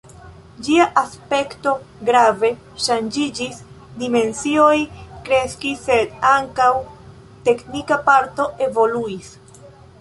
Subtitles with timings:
[0.67, 1.73] Ĝia aspekto
[2.09, 2.49] grave
[2.85, 3.61] ŝanĝiĝis,
[4.01, 4.73] dimensioj
[5.29, 6.73] kreskis, sed ankaŭ
[7.51, 9.35] teknika parto evoluis.